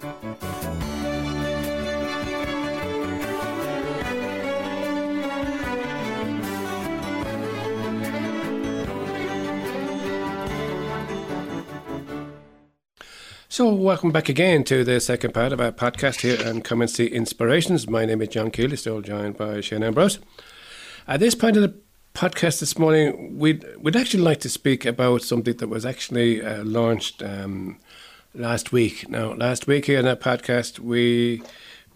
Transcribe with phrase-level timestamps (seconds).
[0.00, 0.08] So,
[13.74, 17.86] welcome back again to the second part of our podcast here on See Inspirations.
[17.86, 20.18] My name is John Keeley, still joined by Shane Ambrose.
[21.06, 21.78] At this point of the
[22.14, 26.64] podcast this morning, we'd, we'd actually like to speak about something that was actually uh,
[26.64, 27.78] launched um,
[28.34, 29.08] last week.
[29.08, 31.42] Now, last week here on that podcast, we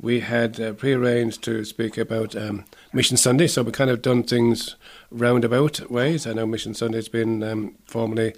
[0.01, 4.25] we had uh, prearranged to speak about um, Mission Sunday, so we kind of done
[4.25, 4.75] things
[5.11, 6.27] roundabout ways.
[6.27, 8.35] I know Mission Sunday has been um, formally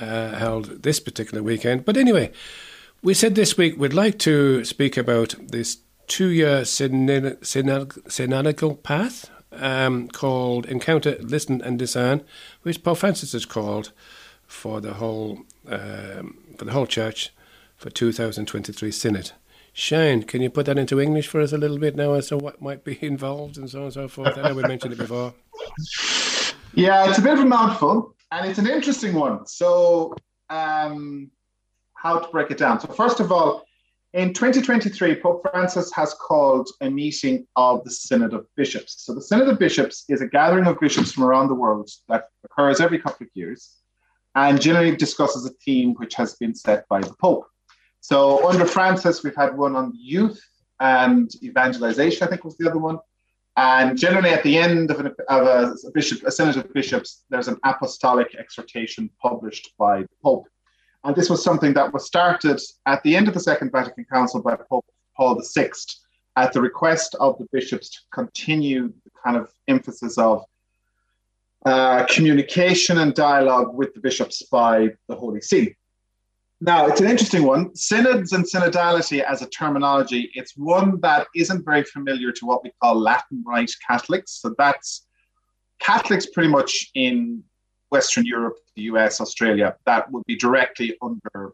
[0.00, 1.84] uh, held this particular weekend.
[1.84, 2.32] But anyway,
[3.02, 10.08] we said this week we'd like to speak about this two year synodical path um,
[10.08, 12.22] called Encounter, Listen and Discern,
[12.62, 13.92] which Pope Francis has called
[14.46, 17.32] for the whole um, for the whole church
[17.76, 19.32] for 2023 synod.
[19.72, 22.38] Shane, can you put that into English for us a little bit now as to
[22.38, 24.38] what might be involved and so on and so forth?
[24.38, 25.34] I know we mentioned it before.
[26.74, 29.46] Yeah, it's a bit of a mouthful and it's an interesting one.
[29.46, 30.14] So,
[30.50, 31.30] um,
[31.94, 32.80] how to break it down?
[32.80, 33.64] So, first of all,
[34.14, 39.04] in 2023, Pope Francis has called a meeting of the Synod of Bishops.
[39.04, 42.28] So, the Synod of Bishops is a gathering of bishops from around the world that
[42.44, 43.76] occurs every couple of years
[44.36, 47.46] and generally discusses a theme which has been set by the Pope.
[48.00, 50.40] So, under Francis, we've had one on youth
[50.78, 52.98] and evangelization, I think was the other one.
[53.56, 57.24] And generally, at the end of, an, of a, a, bishop, a synod of bishops,
[57.30, 60.46] there's an apostolic exhortation published by the Pope.
[61.04, 64.42] And this was something that was started at the end of the Second Vatican Council
[64.42, 64.84] by Pope
[65.16, 65.70] Paul VI
[66.36, 70.44] at the request of the bishops to continue the kind of emphasis of
[71.66, 75.74] uh, communication and dialogue with the bishops by the Holy See.
[76.60, 77.74] Now, it's an interesting one.
[77.74, 82.70] Synods and synodality as a terminology, it's one that isn't very familiar to what we
[82.80, 84.40] call Latin Rite Catholics.
[84.40, 85.06] So that's
[85.80, 87.42] Catholics pretty much in
[87.90, 91.52] Western Europe, the US, Australia, that would be directly under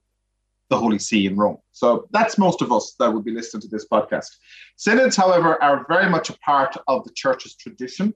[0.69, 1.57] the Holy See in Rome.
[1.73, 4.29] So that's most of us that would be listening to this podcast.
[4.77, 8.15] Synods, however, are very much a part of the church's tradition.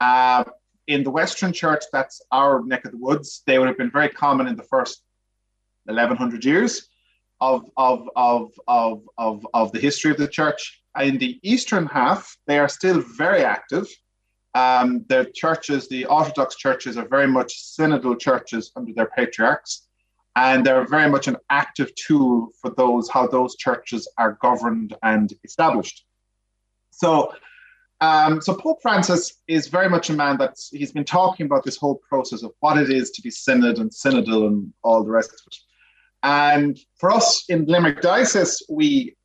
[0.00, 0.44] Uh,
[0.86, 3.42] in the Western Church, that's our neck of the woods.
[3.46, 5.02] They would have been very common in the first
[5.84, 6.88] 1100 years
[7.40, 10.82] of, of, of, of, of, of the history of the church.
[11.00, 13.88] In the eastern half, they are still very active.
[14.54, 19.88] Um, the churches, the Orthodox churches, are very much synodal churches under their patriarchs,
[20.36, 25.32] and they're very much an active tool for those how those churches are governed and
[25.42, 26.06] established.
[26.90, 27.32] So,
[28.00, 31.76] um, so Pope Francis is very much a man that he's been talking about this
[31.76, 35.30] whole process of what it is to be synod and synodal and all the rest
[35.30, 35.56] of it.
[36.22, 39.16] And for us in Limerick Diocese, we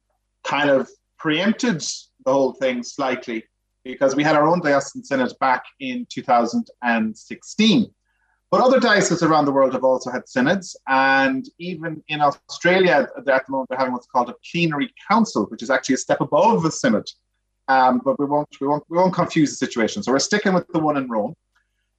[0.44, 1.82] kind of preempted
[2.26, 3.44] the whole thing slightly
[3.84, 7.94] because we had our own diocesan synod back in 2016.
[8.52, 13.26] But other dioceses around the world have also had synods, and even in Australia at
[13.26, 16.66] the moment they're having what's called a plenary council, which is actually a step above
[16.66, 17.08] a synod.
[17.70, 20.04] Um, but we won't, we won't we won't confuse the situation.
[20.04, 21.36] So we're sticking with the one in Rome.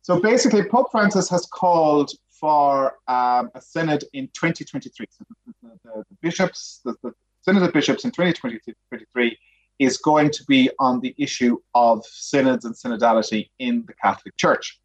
[0.02, 5.06] So basically, Pope Francis has called for um, a synod in 2023.
[5.10, 5.24] So
[5.62, 6.94] the, the, the bishops, the,
[7.42, 9.38] synod of bishops in 2023
[9.78, 14.78] is going to be on the issue of synods and synodality in the Catholic Church.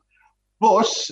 [0.60, 1.10] But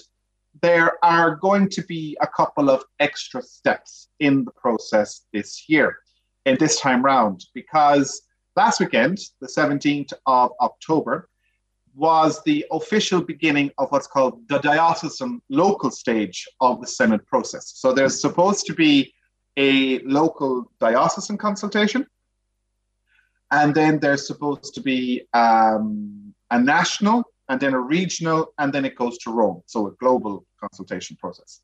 [0.61, 5.97] there are going to be a couple of extra steps in the process this year,
[6.45, 8.21] in this time round, because
[8.55, 11.29] last weekend, the 17th of October,
[11.95, 17.73] was the official beginning of what's called the diocesan local stage of the Synod process.
[17.75, 19.13] So there's supposed to be
[19.57, 22.07] a local diocesan consultation,
[23.51, 28.85] and then there's supposed to be um, a national, and then a regional, and then
[28.85, 29.61] it goes to Rome.
[29.67, 31.61] So a global consultation process.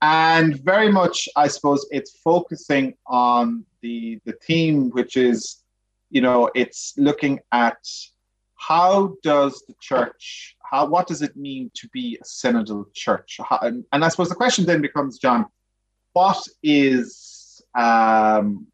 [0.00, 5.61] And very much, I suppose, it's focusing on the the theme, which is,
[6.12, 7.78] you know, it's looking at
[8.56, 13.38] how does the church how what does it mean to be a synodal church?
[13.46, 15.46] How, and, and, i suppose the question then becomes john
[16.14, 18.66] what is um,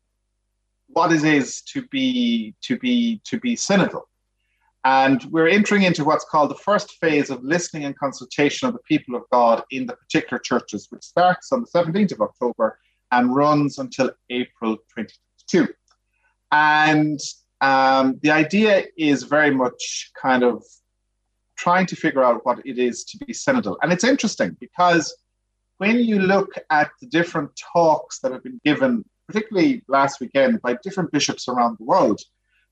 [0.88, 4.02] what it is to be to be to be synodal?
[4.84, 8.80] And we're entering into what's called the first phase of listening and consultation of the
[8.80, 12.78] people of god in the particular churches which starts on the 17th of october
[13.12, 15.68] and runs until april 2022
[16.52, 17.20] and
[17.60, 20.64] um, the idea is very much kind of
[21.56, 23.76] trying to figure out what it is to be synodal.
[23.82, 25.16] And it's interesting because
[25.78, 30.76] when you look at the different talks that have been given particularly last weekend, by
[30.82, 32.20] different bishops around the world.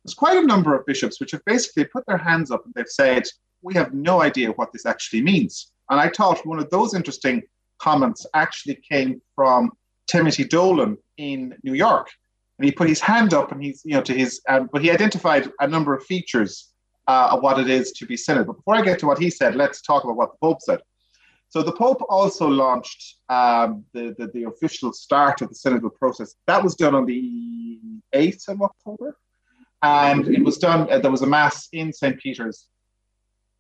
[0.03, 2.89] There's quite a number of bishops which have basically put their hands up and they've
[2.89, 3.25] said,
[3.63, 5.71] We have no idea what this actually means.
[5.91, 7.43] And I thought one of those interesting
[7.79, 9.71] comments actually came from
[10.07, 12.09] Timothy Dolan in New York.
[12.59, 14.91] And he put his hand up and he's, you know, to his, um, but he
[14.91, 16.73] identified a number of features
[17.07, 18.47] uh, of what it is to be synod.
[18.47, 20.81] But before I get to what he said, let's talk about what the Pope said.
[21.49, 26.35] So the Pope also launched um, the, the, the official start of the synodal process.
[26.47, 27.79] That was done on the
[28.15, 29.17] 8th of October
[29.83, 30.91] and it was done.
[30.91, 32.19] Uh, there was a mass in St.
[32.19, 32.67] Peter's.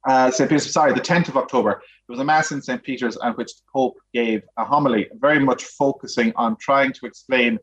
[0.08, 0.48] Uh, St.
[0.48, 1.82] Peter's, sorry, the 10th of October.
[2.06, 2.82] There was a mass in St.
[2.82, 7.58] Peter's at which the Pope gave a homily, very much focusing on trying to explain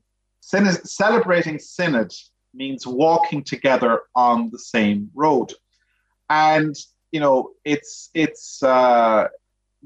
[0.50, 2.12] synod, celebrating synod
[2.54, 5.54] means walking together on the same road,
[6.30, 6.75] and
[7.12, 9.28] you know it's it's uh,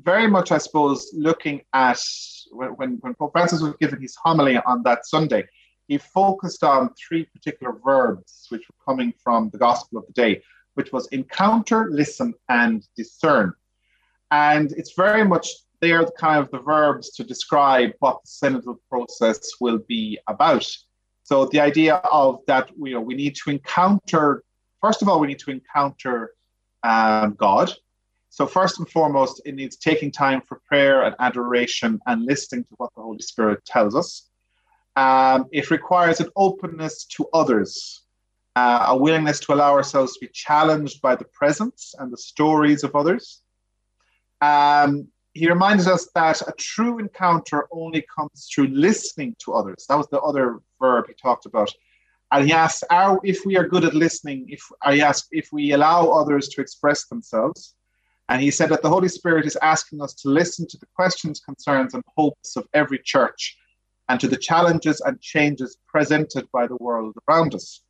[0.02, 2.00] very much, I suppose, looking at
[2.52, 5.44] when, when Pope Francis was giving his homily on that Sunday
[5.88, 10.42] he focused on three particular verbs which were coming from the gospel of the day,
[10.74, 13.54] which was encounter, listen, and discern.
[14.32, 18.30] And it's very much they are the kind of the verbs to describe what the
[18.30, 20.68] synodal process will be about.
[21.24, 24.44] So the idea of that, you know, we need to encounter.
[24.82, 26.32] First of all, we need to encounter
[26.84, 27.72] um, God.
[28.30, 32.76] So first and foremost, it needs taking time for prayer and adoration and listening to
[32.78, 34.30] what the Holy Spirit tells us.
[34.96, 38.04] Um, it requires an openness to others,
[38.56, 42.84] uh, a willingness to allow ourselves to be challenged by the presence and the stories
[42.84, 43.42] of others.
[44.42, 45.08] Um,
[45.38, 49.86] he reminds us that a true encounter only comes through listening to others.
[49.88, 51.72] That was the other verb he talked about.
[52.32, 55.74] And he asks, are, if we are good at listening, if I ask if we
[55.74, 57.76] allow others to express themselves.
[58.30, 61.40] And he said that the Holy Spirit is asking us to listen to the questions,
[61.40, 63.58] concerns, and hopes of every church
[64.10, 67.82] and to the challenges and changes presented by the world around us.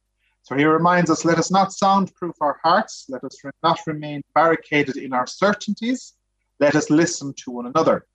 [0.43, 4.97] So he reminds us let us not soundproof our hearts, let us not remain barricaded
[4.97, 6.13] in our certainties,
[6.59, 8.05] let us listen to one another.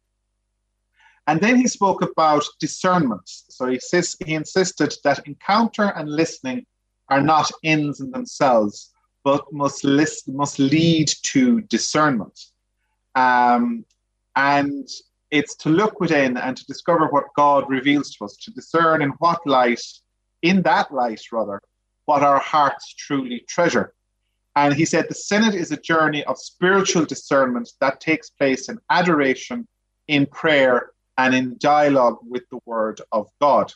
[1.26, 3.22] And then he spoke about discernment.
[3.26, 3.78] So he,
[4.24, 6.66] he insisted that encounter and listening
[7.08, 8.92] are not ends in themselves,
[9.22, 12.38] but must, list, must lead to discernment.
[13.14, 13.84] Um,
[14.34, 14.88] and
[15.30, 19.10] it's to look within and to discover what God reveals to us, to discern in
[19.18, 19.82] what light,
[20.42, 21.60] in that light rather,
[22.06, 23.94] what our hearts truly treasure.
[24.54, 28.78] And he said the synod is a journey of spiritual discernment that takes place in
[28.90, 29.66] adoration,
[30.08, 33.72] in prayer, and in dialogue with the word of God.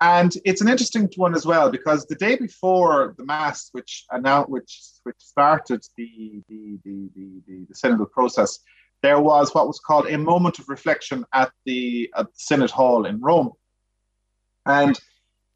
[0.00, 4.50] And it's an interesting one as well because the day before the mass, which announced,
[4.50, 8.58] which which started the the the the, the, the synodal process,
[9.02, 13.04] there was what was called a moment of reflection at the, at the Synod Hall
[13.06, 13.52] in Rome,
[14.66, 14.98] and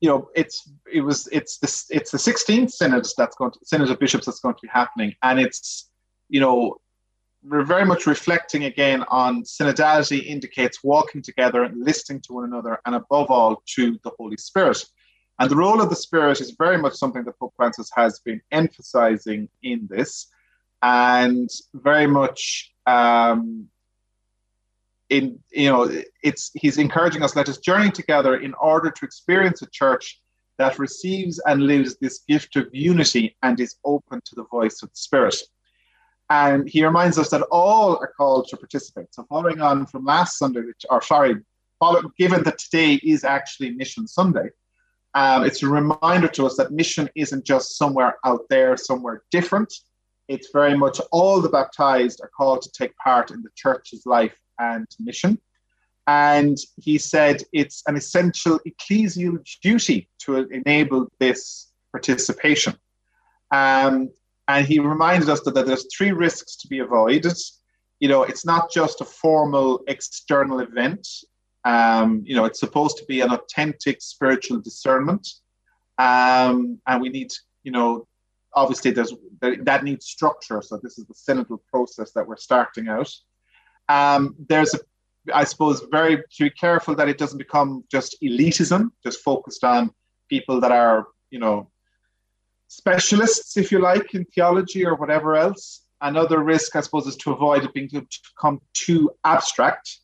[0.00, 3.90] you know it's it was it's this it's the 16th synod that's going to synod
[3.90, 5.90] of bishops that's going to be happening, and it's
[6.28, 6.76] you know
[7.42, 12.80] we're very much reflecting again on synodality indicates walking together and listening to one another,
[12.84, 14.84] and above all to the Holy Spirit.
[15.38, 18.40] And the role of the Spirit is very much something that Pope Francis has been
[18.52, 20.28] emphasizing in this,
[20.82, 23.68] and very much um,
[25.10, 25.90] in you know
[26.22, 30.20] it's he's encouraging us let us journey together in order to experience a church
[30.58, 34.88] that receives and lives this gift of unity and is open to the voice of
[34.88, 35.36] the spirit.
[36.30, 39.14] And he reminds us that all are called to participate.
[39.14, 41.36] So following on from last sunday which or sorry
[41.78, 44.48] follow, given that today is actually mission sunday
[45.16, 49.72] um, it's a reminder to us that mission isn't just somewhere out there somewhere different.
[50.28, 54.38] It's very much all the baptized are called to take part in the church's life
[54.58, 55.38] and mission.
[56.06, 62.74] And he said it's an essential ecclesial duty to enable this participation.
[63.50, 64.10] Um,
[64.48, 67.36] and he reminded us that, that there's three risks to be avoided.
[67.98, 71.08] You know, it's not just a formal external event.
[71.64, 75.26] Um, you know, it's supposed to be an authentic spiritual discernment.
[75.98, 77.32] Um, and we need,
[77.64, 78.06] you know,
[78.54, 80.62] obviously there's that needs structure.
[80.62, 83.12] So this is the synodal process that we're starting out.
[83.88, 84.80] Um, there's a,
[85.32, 89.90] I suppose, very to be careful that it doesn't become just elitism, just focused on
[90.28, 91.70] people that are, you know,
[92.68, 95.82] specialists, if you like, in theology or whatever else.
[96.00, 99.98] Another risk, I suppose, is to avoid it being to become too abstract.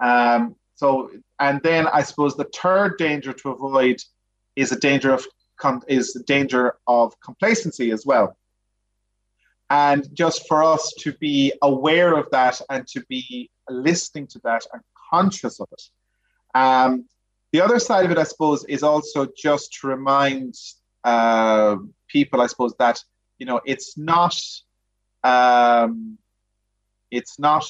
[0.00, 4.02] Um, so, and then I suppose the third danger to avoid
[4.56, 5.26] is a danger of
[5.88, 8.36] is the danger of complacency as well.
[9.70, 14.66] And just for us to be aware of that and to be listening to that
[14.72, 15.82] and conscious of it.
[16.54, 17.06] Um,
[17.52, 20.54] The other side of it, I suppose, is also just to remind
[21.02, 23.02] uh, people, I suppose, that
[23.38, 24.36] you know it's not
[25.24, 26.18] um,
[27.10, 27.66] it's not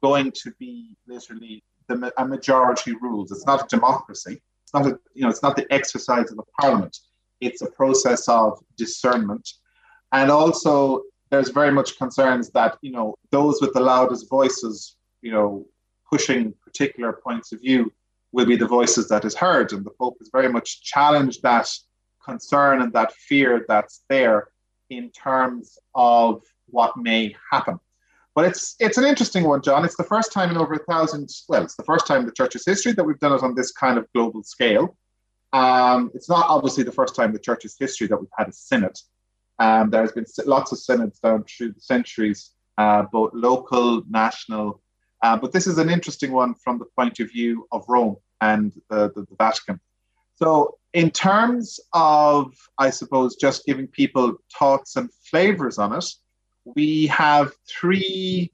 [0.00, 3.30] going to be literally the, a majority rules.
[3.30, 4.34] It's not a democracy.
[4.64, 6.94] It's not a you know it's not the exercise of a parliament.
[7.40, 9.46] It's a process of discernment,
[10.12, 15.32] and also there's very much concerns that you know those with the loudest voices, you
[15.32, 15.66] know,
[16.08, 17.90] pushing particular points of view
[18.32, 19.72] will be the voices that is heard.
[19.72, 21.68] And the Pope has very much challenged that
[22.24, 24.48] concern and that fear that's there
[24.90, 27.78] in terms of what may happen.
[28.34, 29.84] But it's it's an interesting one, John.
[29.84, 31.30] It's the first time in over a thousand.
[31.48, 33.72] Well, it's the first time in the church's history that we've done it on this
[33.72, 34.96] kind of global scale.
[35.52, 38.52] Um, it's not obviously the first time in the church's history that we've had a
[38.52, 38.96] synod.
[39.58, 44.80] Um, there's been lots of synods down through the centuries, uh, both local, national,
[45.22, 48.72] uh, but this is an interesting one from the point of view of Rome and
[48.90, 49.80] the, the, the Vatican.
[50.34, 56.04] So, in terms of, I suppose, just giving people thoughts and flavors on it,
[56.64, 58.52] we have three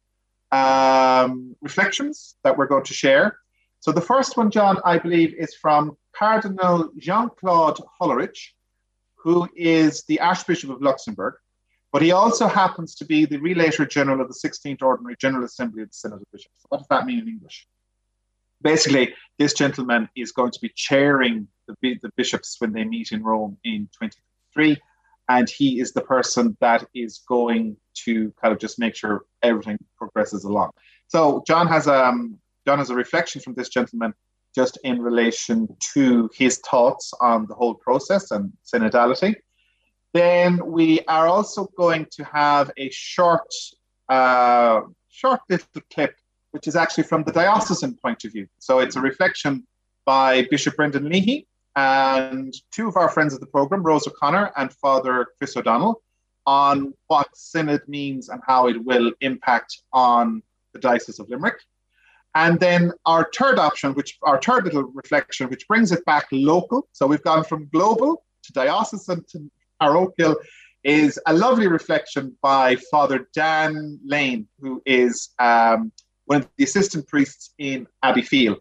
[0.53, 3.39] um, reflections that we're going to share.
[3.81, 8.39] So, the first one, John, I believe, is from Cardinal Jean Claude Hollerich,
[9.29, 11.35] who is the Archbishop of Luxembourg.
[11.93, 15.83] But he also happens to be the Relator General of the 16th Ordinary General Assembly
[15.83, 16.61] of the Synod of Bishops.
[16.71, 17.67] What does that mean in English?
[18.63, 23.23] Basically, this gentleman is going to be chairing the, the bishops when they meet in
[23.23, 24.79] Rome in 2023,
[25.29, 29.77] and he is the person that is going to kind of just make sure everything
[29.99, 30.71] progresses along.
[31.09, 34.15] So John has um John has a reflection from this gentleman
[34.55, 39.35] just in relation to his thoughts on the whole process and synodality.
[40.15, 43.53] Then we are also going to have a short,
[44.09, 46.15] uh, short little clip,
[46.53, 48.47] which is actually from the diocesan point of view.
[48.59, 49.67] So it's a reflection
[50.07, 54.73] by Bishop Brendan Leahy and two of our friends of the program, Rose O'Connor and
[54.73, 56.03] Father Chris O'Donnell,
[56.47, 61.61] on what synod means and how it will impact on the Diocese of Limerick.
[62.39, 66.87] And then our third option, which our third little reflection, which brings it back local.
[66.93, 70.37] So we've gone from global to diocesan to parochial
[70.85, 75.91] is a lovely reflection by Father Dan Lane, who is um,
[76.27, 78.59] one of the assistant priests in Abbeyfeale.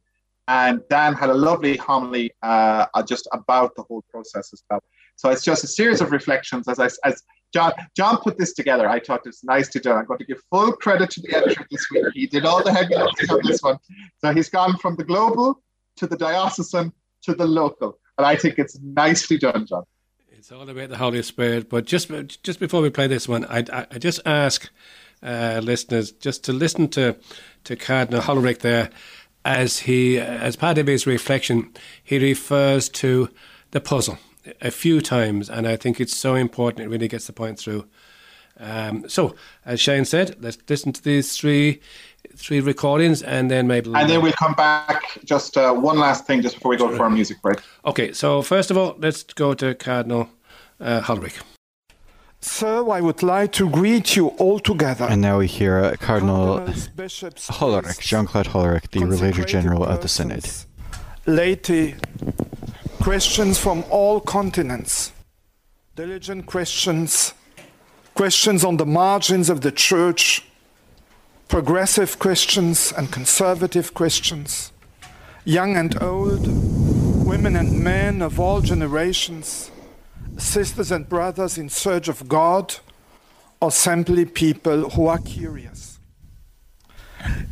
[0.48, 4.82] And Dan had a lovely homily uh, just about the whole process as well.
[5.18, 6.68] So it's just a series of reflections.
[6.68, 7.22] As I, as
[7.54, 9.92] John, John put this together, I thought it was nice to do.
[9.92, 12.06] I'm going to give full credit to the editor this week.
[12.14, 13.78] He did all the heavy lifting on this one.
[14.20, 15.62] So he's gone from the global
[15.98, 16.92] to the diocesan
[17.24, 19.84] to the local, and I think it's nicely done, John.
[20.30, 21.70] It's all about the Holy Spirit.
[21.70, 22.12] But just
[22.44, 24.70] just before we play this one, I I, I just ask
[25.24, 27.16] uh, listeners just to listen to
[27.64, 28.92] to Cardinal Hollerich there,
[29.44, 31.74] as he as part of his reflection,
[32.04, 33.30] he refers to
[33.72, 34.20] the puzzle
[34.62, 36.86] a few times, and I think it's so important.
[36.86, 37.88] It really gets the point through.
[38.60, 39.36] Um, so,
[39.66, 41.80] as Shane said, let's listen to these three
[42.36, 45.20] three recordings, and then maybe and then we'll come back.
[45.24, 47.60] Just uh, one last thing, just before we go for our music break.
[47.86, 50.30] Okay, so first of all, let's go to Cardinal
[50.80, 51.42] uh, Hollerich.
[52.40, 55.06] Sir, I would like to greet you all together.
[55.10, 60.08] And now we hear uh, Cardinal Hollerich, Jean Claude Hollerich, the Relator General of the
[60.08, 60.48] Synod.
[61.26, 61.96] Laity,
[63.02, 65.12] Christians from all continents,
[65.96, 67.34] diligent Christians,
[68.16, 70.44] Christians on the margins of the church,
[71.48, 74.72] progressive Christians and conservative Christians,
[75.46, 76.46] young and old,
[77.26, 79.72] women and men of all generations
[80.38, 82.76] sisters and brothers in search of God,
[83.60, 86.00] or simply people who are curious.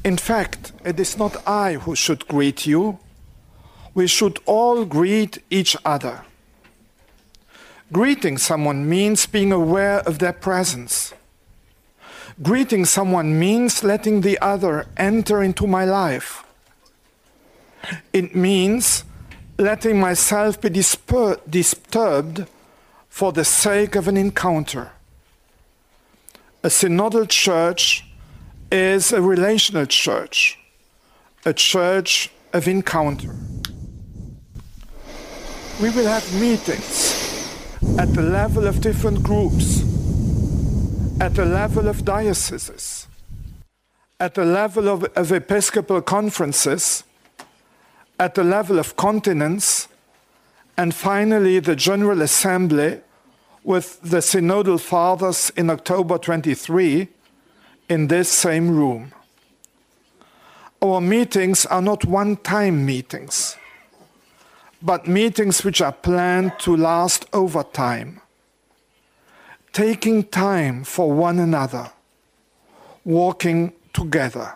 [0.04, 3.00] In fact, it is not I who should greet you.
[3.96, 6.26] We should all greet each other.
[7.92, 11.14] Greeting someone means being aware of their presence.
[12.42, 16.44] Greeting someone means letting the other enter into my life.
[18.12, 19.06] It means
[19.58, 22.46] letting myself be disturbed
[23.08, 24.92] for the sake of an encounter.
[26.64, 28.04] A synodal church
[28.72, 30.60] is a relational church,
[31.46, 33.34] a church of encounter.
[35.82, 37.50] We will have meetings
[38.00, 39.82] at the level of different groups,
[41.20, 43.08] at the level of dioceses,
[44.18, 47.04] at the level of, of episcopal conferences,
[48.18, 49.90] at the level of continents,
[50.78, 53.02] and finally the General Assembly
[53.66, 57.10] with the Synodal Fathers in October 23
[57.90, 59.12] in this same room.
[60.82, 63.58] Our meetings are not one time meetings.
[64.86, 68.22] But meetings which are planned to last over time.
[69.74, 71.92] Taking time for one another,
[73.04, 74.54] walking together.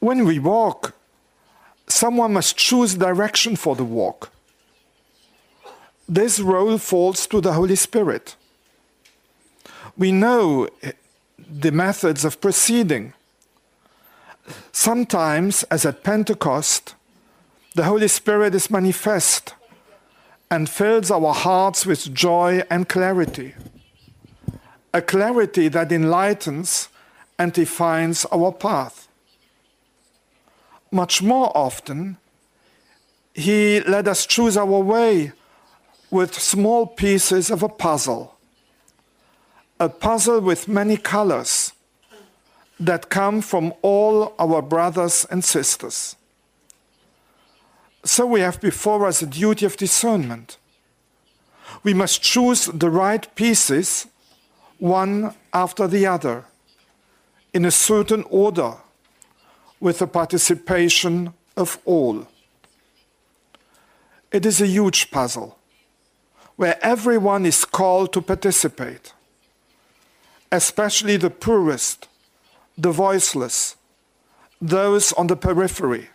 [0.00, 0.94] When we walk,
[1.86, 4.32] someone must choose direction for the walk.
[6.08, 8.36] This role falls to the Holy Spirit.
[9.98, 10.92] We know eh,
[11.38, 13.12] the methods of proceeding.
[14.72, 16.94] Sometimes, as at Pentecost,
[17.74, 19.54] the Holy Spirit is manifest
[20.50, 23.54] and fills our hearts with joy and clarity.
[24.92, 26.88] A clarity that enlightens
[27.38, 29.08] and defines our path.
[30.90, 32.18] Much more often,
[33.32, 35.32] He let us choose our way
[36.10, 38.36] with small pieces of a puzzle.
[39.80, 41.72] A puzzle with many colors
[42.78, 46.16] that come from all our brothers and sisters.
[48.04, 50.56] So we have before us a duty of discernment.
[51.84, 54.06] We must choose the right pieces,
[54.78, 56.44] one after the other,
[57.52, 58.74] in a certain order,
[59.78, 62.26] with the participation of all.
[64.32, 65.58] It is a huge puzzle
[66.56, 69.12] where everyone is called to participate,
[70.50, 72.08] especially the poorest,
[72.76, 73.76] the voiceless,
[74.60, 76.08] those on the periphery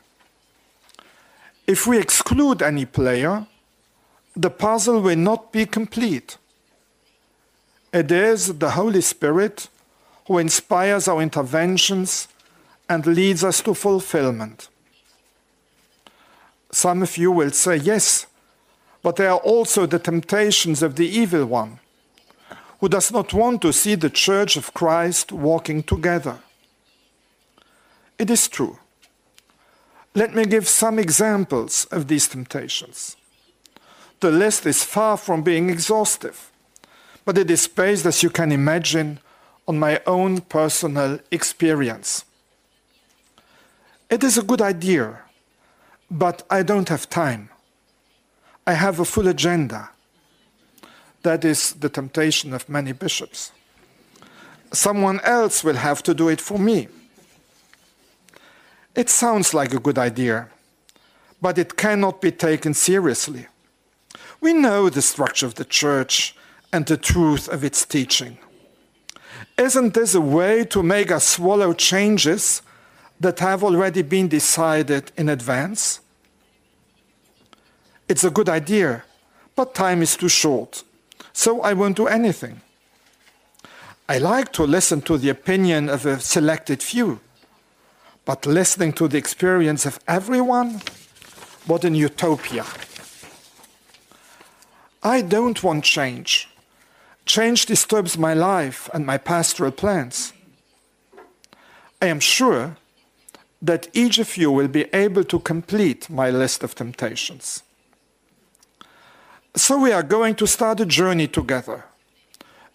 [1.68, 3.46] if we exclude any player,
[4.36, 6.38] the puzzle will not be complete.
[7.94, 9.68] It is the Holy Spirit
[10.28, 12.28] who inspires our interventions
[12.90, 14.70] and leads us to fulfillment.
[16.72, 18.28] Some of you will say, yes,
[19.02, 21.80] but there are also the temptations of the evil one,
[22.80, 26.40] who does not want to see the Church of Christ walking together.
[28.18, 28.78] It is true.
[30.18, 33.18] Let me give some examples of these temptations.
[34.20, 36.52] The list is far from being exhaustive,
[37.24, 39.20] but it is based, as you can imagine,
[39.68, 42.26] on my own personal experience.
[44.10, 45.20] It is a good idea,
[46.10, 47.50] but I don't have time.
[48.66, 49.92] I have a full agenda.
[51.22, 53.52] That is the temptation of many bishops.
[54.74, 56.88] Someone else will have to do it for me.
[58.98, 60.48] It sounds like a good idea,
[61.40, 63.46] but it cannot be taken seriously.
[64.42, 66.36] We know the structure of the church
[66.74, 68.40] and the truth of its teaching.
[69.56, 72.64] Isn't this a way to make us swallow changes
[73.20, 76.00] that have already been decided in advance?
[78.10, 79.04] It's a good idea,
[79.56, 80.84] but time is too short,
[81.34, 82.62] so I won't do anything.
[84.10, 87.20] I like to listen to the opinion of a selected few
[88.28, 90.82] but listening to the experience of everyone,
[91.66, 92.66] what an utopia.
[95.02, 96.50] I don't want change.
[97.26, 100.34] Change disturbs my life and my pastoral plans.
[102.02, 102.76] I am sure
[103.62, 107.64] that each of you will be able to complete my list of temptations.
[109.56, 111.86] So, we are going to start a journey together.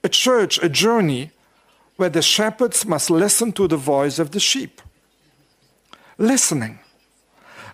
[0.03, 1.31] A church, a journey
[1.97, 4.81] where the shepherds must listen to the voice of the sheep
[6.23, 6.79] listening,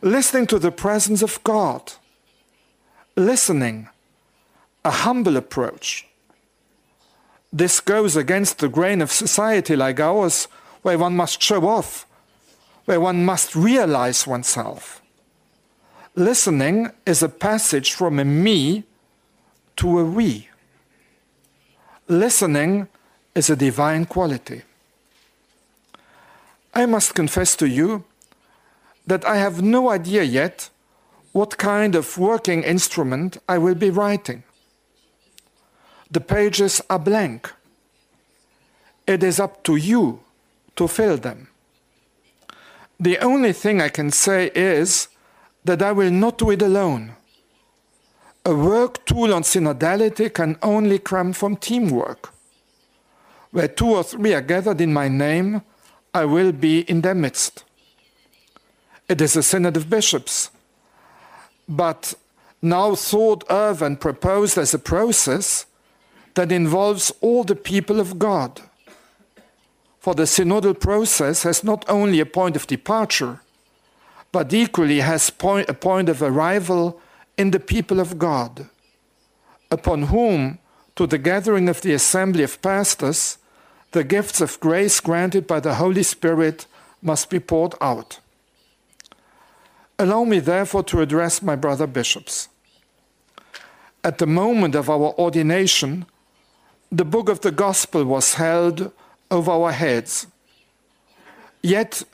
[0.00, 1.92] listening to the presence of God,
[3.14, 3.90] listening,
[4.86, 6.08] a humble approach.
[7.52, 10.48] This goes against the grain of society like ours,
[10.80, 12.06] where one must show off,
[12.86, 15.02] where one must realize oneself.
[16.14, 18.84] Listening is a passage from a me
[19.76, 20.48] to a we.
[22.08, 22.88] Listening
[23.34, 24.62] is a divine quality.
[26.72, 28.04] I must confess to you
[29.08, 30.68] that I have no idea yet
[31.32, 34.42] what kind of working instrument I will be writing.
[36.10, 37.50] The pages are blank.
[39.06, 40.20] It is up to you
[40.76, 41.48] to fill them.
[43.00, 45.08] The only thing I can say is
[45.64, 47.12] that I will not do it alone.
[48.44, 52.34] A work tool on synodality can only come from teamwork.
[53.52, 55.62] Where two or three are gathered in my name,
[56.12, 57.64] I will be in their midst.
[59.08, 60.50] It is a synod of bishops.
[61.68, 62.14] But
[62.60, 65.66] now thought of and proposed as a process
[66.34, 68.60] that involves all the people of God.
[69.98, 73.40] For the synodal process has not only a point of departure,
[74.30, 77.00] but equally has point, a point of arrival
[77.36, 78.68] in the people of God,
[79.70, 80.58] upon whom,
[80.96, 83.38] to the gathering of the assembly of pastors,
[83.92, 86.66] the gifts of grace granted by the Holy Spirit
[87.00, 88.20] must be poured out.
[89.98, 92.48] Allow me therefore to address my brother bishops.
[94.04, 96.06] At the moment of our ordination,
[96.90, 98.92] the book of the gospel was held
[99.30, 100.28] over our heads.
[101.62, 102.04] Yet,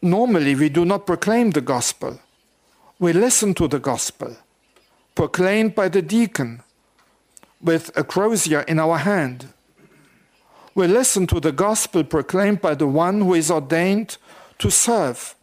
[0.00, 2.20] normally we do not proclaim the gospel.
[3.00, 4.36] We listen to the gospel,
[5.16, 6.62] proclaimed by the deacon
[7.60, 9.52] with a crozier in our hand.
[10.74, 14.16] We listen to the gospel proclaimed by the one who is ordained
[14.58, 15.34] to serve,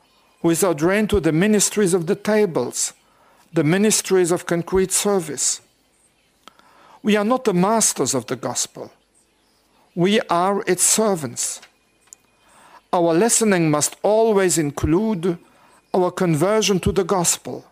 [0.43, 2.93] is ordained to the ministries of the tables,
[3.53, 5.61] the ministries of concrete service.
[7.03, 8.91] We are not the masters of the gospel.
[9.95, 11.61] We are its servants.
[12.93, 15.37] Our listening must always include
[15.93, 17.65] our conversion to the gospel.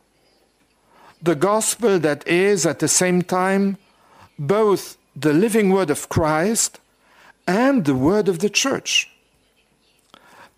[1.22, 3.78] The gospel that is at the same time
[4.38, 6.80] both the living word of Christ
[7.48, 9.10] and the word of the church.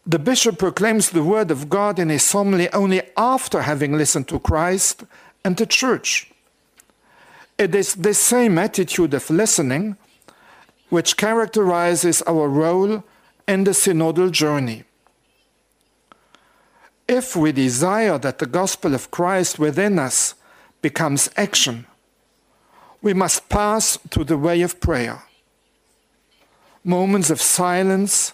[0.06, 4.40] The bishop proclaims the word of God in his homily only after having listened to
[4.40, 5.04] Christ
[5.44, 6.32] and the church.
[7.58, 9.98] It is this same attitude of listening
[10.90, 13.04] which characterizes our role
[13.48, 14.84] in the synodal journey.
[17.08, 20.36] If we desire that the gospel of Christ within us
[20.82, 21.86] becomes action,
[23.02, 25.24] we must pass to the way of prayer.
[26.84, 28.34] Moments of silence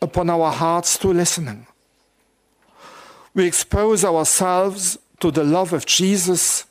[0.00, 1.66] upon our hearts to listening.
[3.34, 6.64] We expose ourselves to the love of Jesus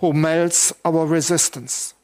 [0.00, 1.94] who melts our resistance.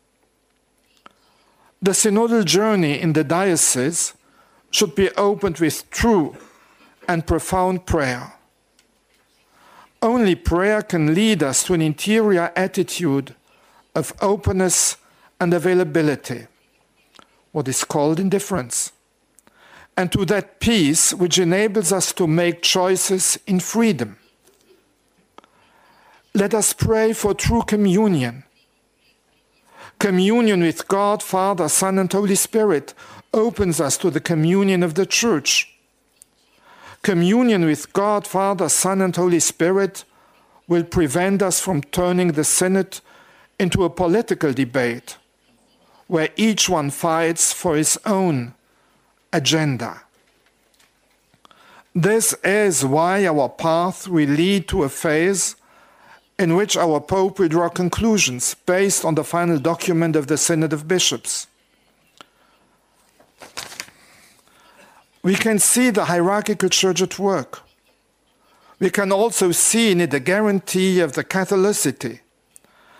[1.80, 4.14] The synodal journey in the diocese
[4.70, 6.36] should be opened with true
[7.08, 8.34] and profound prayer.
[10.00, 13.34] Only prayer can lead us to an interior attitude
[13.94, 14.96] of openness
[15.40, 16.46] and availability,
[17.52, 18.92] what is called indifference,
[19.96, 24.16] and to that peace which enables us to make choices in freedom.
[26.34, 28.44] Let us pray for true communion.
[29.98, 32.94] Communion with God, Father, Son, and Holy Spirit
[33.34, 35.68] opens us to the communion of the Church.
[37.02, 40.04] Communion with God, Father, Son, and Holy Spirit
[40.66, 43.00] will prevent us from turning the Synod
[43.58, 45.18] into a political debate
[46.06, 48.54] where each one fights for his own
[49.32, 50.02] agenda.
[51.94, 55.56] This is why our path will lead to a phase
[56.38, 60.72] in which our Pope will draw conclusions based on the final document of the Synod
[60.72, 61.46] of Bishops.
[65.22, 67.60] We can see the hierarchical church at work.
[68.80, 72.20] We can also see in it a guarantee of the Catholicity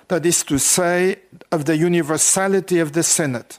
[0.09, 1.17] that is to say,
[1.51, 3.57] of the universality of the Synod.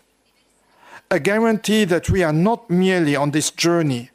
[1.13, 4.09] A guarantee that we are not merely on this journey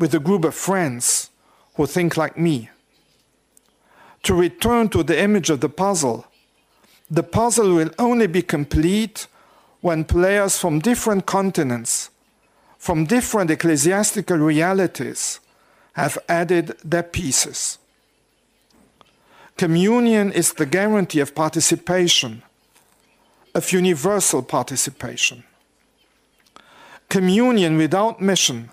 [0.00, 1.30] with a group of friends
[1.76, 2.70] who think like me.
[4.24, 6.26] To return to the image of the puzzle,
[7.08, 9.28] the puzzle will only be complete
[9.80, 12.10] when players from different continents,
[12.78, 15.38] from different ecclesiastical realities,
[15.92, 17.78] have added their pieces.
[19.56, 22.42] Communion is the guarantee of participation,
[23.54, 25.44] of universal participation.
[27.10, 28.70] Communion without mission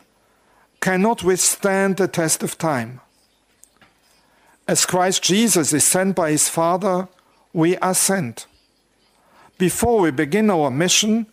[0.80, 3.02] cannot withstand the test of time.
[4.66, 7.10] As Christ Jesus is sent by his Father,
[7.52, 8.46] we are sent.
[9.58, 11.26] Before we begin our mission,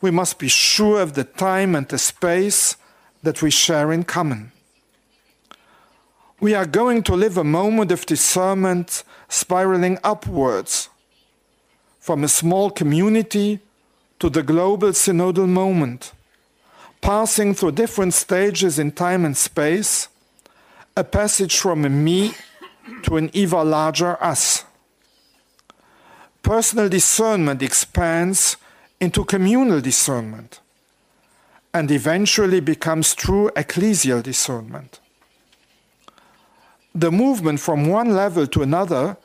[0.00, 2.76] we must be sure of the time and the space
[3.22, 4.50] that we share in common
[6.40, 10.90] we are going to live a moment of discernment spiraling upwards
[11.98, 13.60] from a small community
[14.18, 16.12] to the global synodal moment,
[17.00, 20.08] passing through different stages in time and space,
[20.96, 22.32] a passage from a me
[23.02, 24.64] to an ever larger us.
[26.42, 28.56] Personal discernment expands
[29.00, 30.60] into communal discernment
[31.74, 35.00] and eventually becomes true ecclesial discernment
[36.96, 39.18] the movement from one level to another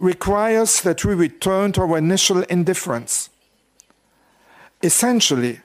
[0.00, 3.30] requires that we return to our initial indifference.
[4.82, 5.60] Essentially,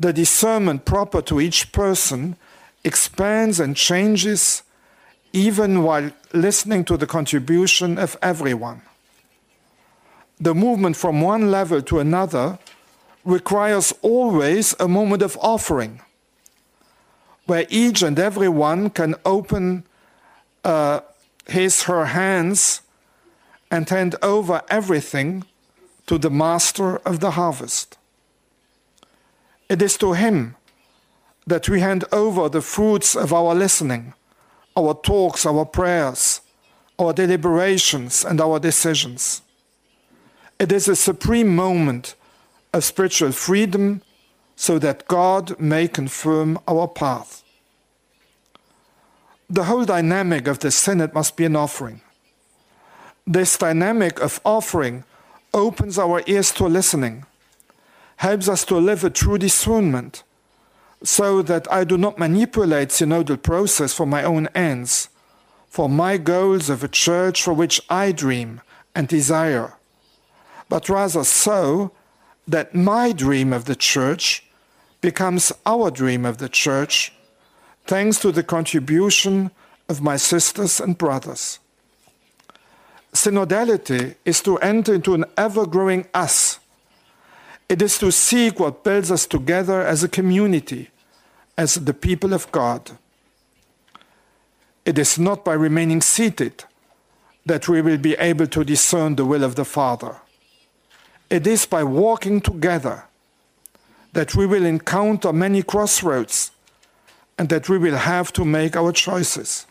[0.00, 2.36] the discernment proper to each person
[2.84, 4.62] expands and changes
[5.32, 8.80] even while listening to the contribution of everyone.
[10.40, 12.58] The movement from one level to another
[13.24, 16.00] requires always a moment of offering,
[17.46, 19.84] where each and every one can open
[20.64, 21.00] uh,
[21.46, 22.82] his her hands
[23.70, 25.44] and hand over everything
[26.06, 27.98] to the master of the harvest.
[29.68, 30.56] It is to him
[31.46, 34.14] that we hand over the fruits of our listening,
[34.76, 36.40] our talks, our prayers,
[36.98, 39.42] our deliberations, and our decisions.
[40.58, 42.14] It is a supreme moment
[42.72, 44.02] of spiritual freedom
[44.56, 47.44] so that God may confirm our path.
[49.48, 52.00] The whole dynamic of the Synod must be an offering.
[53.26, 55.04] This dynamic of offering
[55.54, 57.24] opens our ears to listening,
[58.18, 60.22] helps us to live a true discernment,
[61.02, 65.08] so that I do not manipulate synodal process for my own ends,
[65.68, 68.60] for my goals of a church for which I dream
[68.94, 69.74] and desire,
[70.68, 71.92] but rather so
[72.48, 74.44] that my dream of the church
[75.00, 77.12] becomes our dream of the church,
[77.86, 79.52] thanks to the contribution
[79.88, 81.60] of my sisters and brothers.
[83.12, 86.58] Synodality is to enter into an ever growing us.
[87.68, 90.90] It is to seek what builds us together as a community,
[91.56, 92.92] as the people of God.
[94.86, 96.64] It is not by remaining seated
[97.44, 100.16] that we will be able to discern the will of the Father.
[101.28, 103.04] It is by walking together
[104.14, 106.50] that we will encounter many crossroads
[107.38, 109.66] and that we will have to make our choices.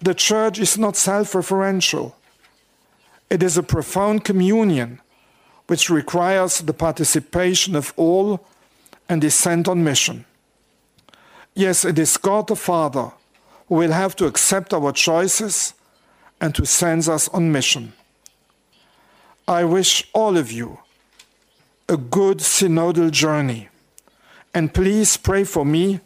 [0.00, 2.14] The church is not self referential,
[3.28, 5.00] it is a profound communion
[5.66, 8.44] which requires the participation of all
[9.08, 10.24] and is sent on mission.
[11.54, 13.12] Yes, it is God the Father
[13.68, 15.74] who will have to accept our choices
[16.40, 17.92] and to send us on mission.
[19.46, 20.78] I wish all of you
[21.88, 23.68] a good synodal journey.
[24.54, 26.00] And please pray for me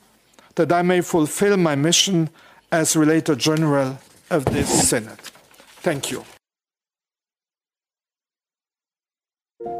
[0.56, 2.30] that I may fulfill my mission
[2.72, 3.98] as Relator General
[4.30, 5.18] of this Synod.
[5.82, 6.24] Thank you.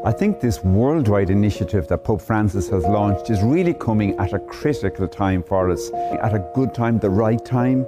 [0.05, 4.39] I think this worldwide initiative that Pope Francis has launched is really coming at a
[4.39, 7.85] critical time for us, at a good time, the right time.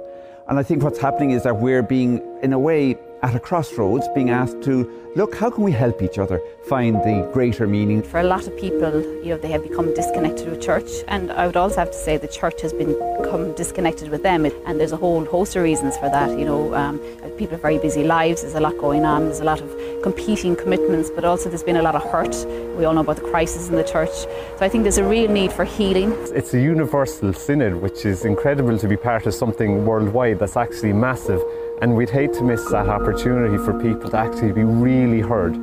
[0.48, 4.08] And I think what's happening is that we're being, in a way, at a crossroads
[4.14, 8.02] being asked to look how can we help each other find the greater meaning?
[8.02, 10.88] For a lot of people you know they have become disconnected with church.
[11.08, 14.44] And i would also have to say the church has become disconnected with them.
[14.66, 16.98] And there's a whole host of reasons for that you know um,
[17.36, 18.42] people have very busy lives.
[18.42, 19.24] There's a lot going on.
[19.24, 22.34] There's a lot of competing commitments but also there's been a lot of hurt.
[22.78, 24.14] We all know about the crisis in the church.
[24.58, 26.12] So i think there's a real need for healing.
[26.34, 30.92] It's a universal synod which is incredible to be part of something worldwide that's actually
[30.92, 31.42] massive.
[31.82, 35.54] And we'd hate to miss that opportunity for people to actually be really heard,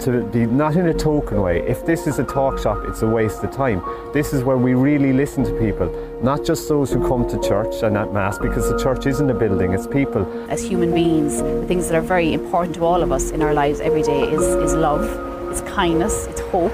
[0.00, 1.60] to be not in a token way.
[1.66, 3.82] If this is a talk shop, it's a waste of time.
[4.12, 5.88] This is where we really listen to people,
[6.22, 9.34] not just those who come to church and at Mass, because the church isn't a
[9.34, 10.26] building, it's people.
[10.50, 13.54] As human beings, the things that are very important to all of us in our
[13.54, 15.04] lives every day is, is love,
[15.50, 16.72] it's kindness, it's hope,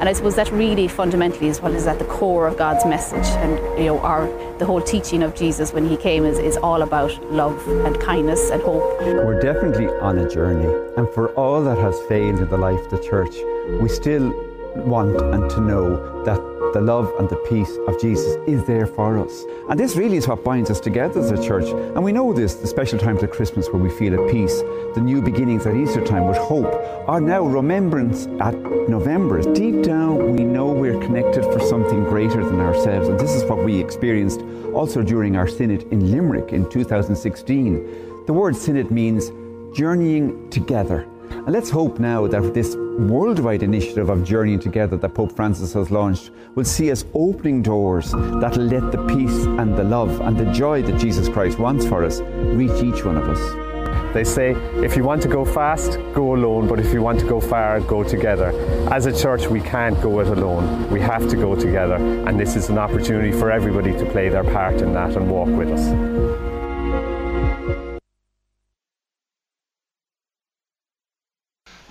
[0.00, 3.26] and I suppose that really fundamentally is what is at the core of God's message.
[3.42, 4.26] And you know, our
[4.58, 8.50] the whole teaching of Jesus when he came is, is all about love and kindness
[8.50, 9.00] and hope.
[9.00, 10.72] We're definitely on a journey.
[10.96, 13.34] And for all that has failed in the life of the church,
[13.80, 14.32] we still
[14.76, 19.16] want and to know that the love and the peace of Jesus is there for
[19.18, 19.44] us.
[19.70, 21.64] And this really is what binds us together as a church.
[21.70, 24.60] And we know this, the special times of Christmas where we feel at peace,
[24.94, 26.70] the new beginnings at Easter time with hope,
[27.08, 28.54] are now remembrance at
[28.90, 29.40] November.
[29.54, 33.08] Deep down, we know we're connected for something greater than ourselves.
[33.08, 34.42] And this is what we experienced
[34.74, 38.26] also during our synod in Limerick in 2016.
[38.26, 39.32] The word synod means
[39.74, 41.08] journeying together.
[41.46, 45.92] And let's hope now that this worldwide initiative of journeying together that Pope Francis has
[45.92, 50.46] launched will see us opening doors that'll let the peace and the love and the
[50.46, 54.12] joy that Jesus Christ wants for us reach each one of us.
[54.12, 57.26] They say if you want to go fast, go alone, but if you want to
[57.26, 58.48] go far, go together.
[58.90, 60.90] As a church, we can't go it alone.
[60.90, 64.42] We have to go together, and this is an opportunity for everybody to play their
[64.42, 66.55] part in that and walk with us.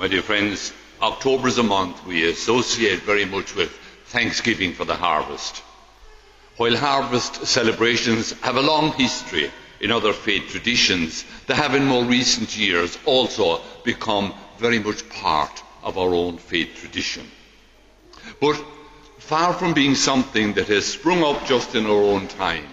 [0.06, 3.72] My dear friends, October is a month we associate very much with
[4.06, 5.64] Thanksgiving for the harvest.
[6.58, 12.06] While harvest celebrations have a long history in other faith traditions, they have in more
[12.06, 17.26] recent years also become very much part of our own faith tradition.
[18.40, 18.64] But
[19.18, 22.70] far from being something that has sprung up just in our own time,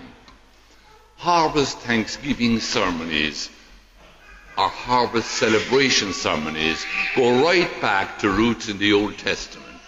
[1.17, 3.49] harvest thanksgiving ceremonies
[4.57, 6.85] our harvest celebration ceremonies
[7.17, 9.81] go right back to roots in the Old Testament,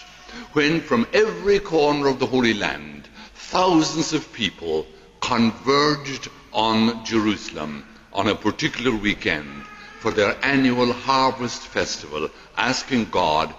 [0.53, 4.87] when from every corner of the Holy Land, thousands of people
[5.21, 9.65] converged on Jerusalem on a particular weekend
[10.01, 13.55] for their annual harvest festival, asking God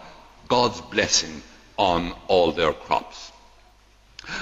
[0.48, 1.42] God's blessing
[1.78, 3.32] on all their crops.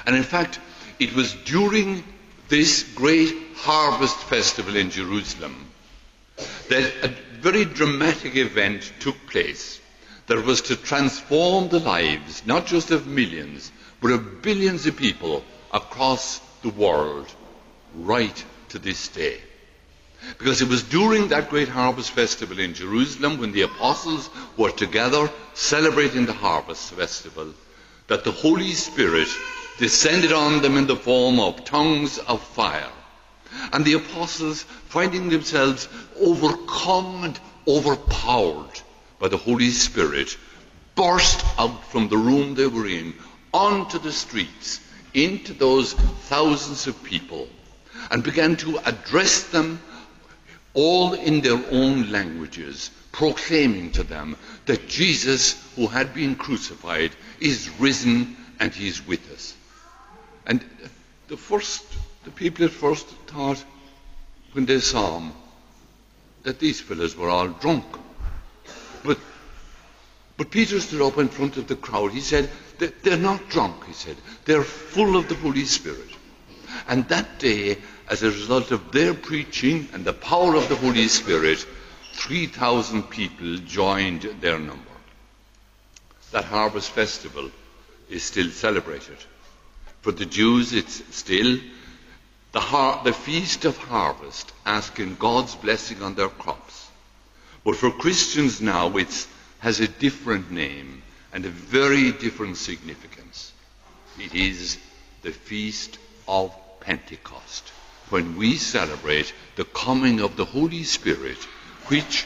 [0.06, 0.60] And in fact,
[1.00, 2.04] it was during
[2.48, 5.63] this great harvest festival in Jerusalem
[6.70, 7.08] that a
[7.42, 9.80] very dramatic event took place
[10.28, 15.44] that was to transform the lives not just of millions but of billions of people
[15.72, 17.28] across the world
[17.96, 19.38] right to this day.
[20.38, 25.30] Because it was during that great harvest festival in Jerusalem when the apostles were together
[25.54, 27.54] celebrating the harvest festival
[28.08, 29.28] that the Holy Spirit
[29.78, 32.93] descended on them in the form of tongues of fire.
[33.72, 35.88] And the apostles, finding themselves
[36.20, 38.82] overcome and overpowered
[39.20, 40.38] by the Holy Spirit,
[40.96, 43.14] burst out from the room they were in
[43.54, 44.80] onto the streets,
[45.14, 47.48] into those thousands of people,
[48.12, 49.80] and began to address them
[50.74, 57.70] all in their own languages, proclaiming to them that Jesus, who had been crucified, is
[57.80, 59.56] risen and he is with us.
[60.48, 60.66] And
[61.28, 61.86] the first,
[62.24, 63.64] the people at first thought,
[64.54, 65.32] when they saw him,
[66.44, 67.86] that these fellows were all drunk.
[69.04, 69.18] But,
[70.38, 72.12] but Peter stood up in front of the crowd.
[72.12, 74.18] He said, They're not drunk, he said.
[74.46, 76.10] They're full of the Holy Spirit.
[76.88, 77.78] And that day,
[78.10, 81.66] as a result of their preaching and the power of the Holy Spirit,
[82.14, 84.84] 3,000 people joined their number.
[86.32, 87.52] That harvest festival
[88.10, 89.18] is still celebrated.
[90.02, 91.58] For the Jews, it's still
[92.54, 96.90] the, har- the feast of harvest, asking God's blessing on their crops.
[97.66, 99.28] But for Christians now, it
[99.60, 101.02] has a different name
[101.34, 103.52] and a very different significance.
[104.20, 104.78] It is
[105.24, 107.72] the feast of Pentecost,
[108.10, 111.38] when we celebrate the coming of the Holy Spirit,
[111.88, 112.26] which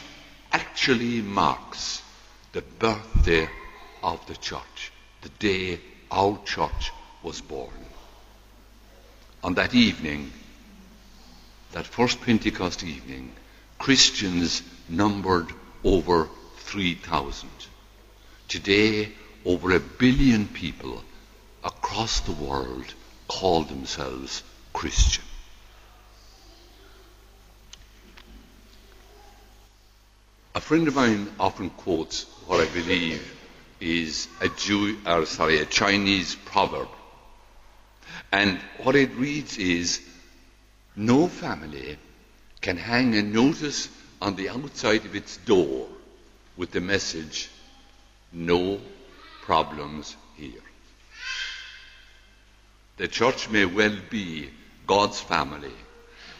[0.52, 2.02] actually marks
[2.52, 3.48] the birthday
[4.04, 5.80] of the church, the day
[6.12, 6.92] our church
[7.24, 7.77] was born.
[9.44, 10.32] On that evening,
[11.72, 13.32] that first Pentecost evening,
[13.78, 15.48] Christians numbered
[15.84, 17.50] over 3,000.
[18.48, 19.12] Today,
[19.46, 21.04] over a billion people
[21.64, 22.94] across the world
[23.28, 25.24] call themselves Christian.
[30.56, 33.22] A friend of mine often quotes what I believe
[33.80, 36.88] is a Jew, or sorry, a Chinese proverb.
[38.32, 40.02] And what it reads is,
[40.96, 41.98] no family
[42.62, 43.90] can hang a notice
[44.22, 45.88] on the outside of its door
[46.58, 47.50] with the message,
[48.34, 48.82] no
[49.42, 50.64] problems here.
[52.98, 54.50] The church may well be
[54.88, 55.74] God's family,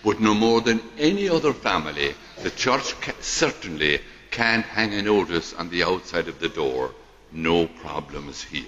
[0.04, 5.70] but no more than any other family, the church certainly can't hang a notice on
[5.70, 6.94] the outside of the door,
[7.32, 8.66] no problems here.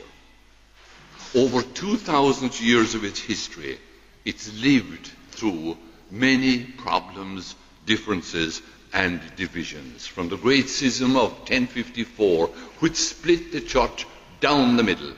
[1.36, 3.78] Over 2,000 years of its history,
[4.26, 5.78] it's lived through
[6.10, 8.62] many problems, differences,
[8.94, 10.08] and divisions.
[10.08, 12.48] From the great schism of 1054,
[12.80, 14.08] which split the church
[14.40, 15.14] down the middle,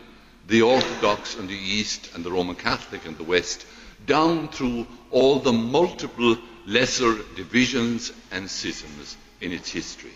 [0.47, 3.65] the Orthodox in the East and the Roman Catholic in the West,
[4.06, 10.12] down through all the multiple lesser divisions and schisms in its history.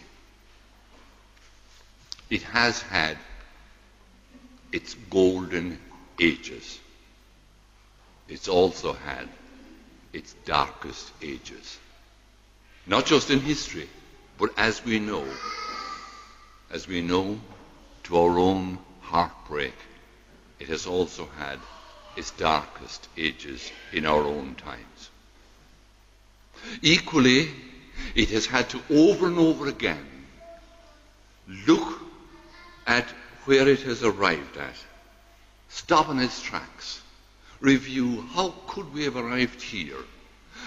[2.30, 3.18] It has had
[4.76, 5.80] its golden
[6.20, 6.80] ages.
[8.28, 9.30] It's also had
[10.12, 11.80] its darkest ages.
[12.86, 13.90] Not just in history,
[14.38, 15.26] but as we know,
[16.70, 17.40] as we know
[18.04, 19.76] to our own heartbreak,
[20.60, 21.60] it has also had
[22.18, 25.10] its darkest ages in our own times.
[26.82, 27.50] Equally,
[28.14, 30.06] it has had to over and over again
[31.48, 32.02] look
[32.86, 33.08] at
[33.46, 34.76] where it has arrived at,
[35.70, 37.02] stop in its tracks,
[37.60, 40.04] review how could we have arrived here,